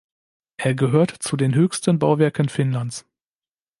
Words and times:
Er 0.57 0.73
gehört 0.73 1.11
zu 1.21 1.37
den 1.37 1.53
höchsten 1.53 1.99
Bauwerken 1.99 2.49
Finnlands. 2.49 3.05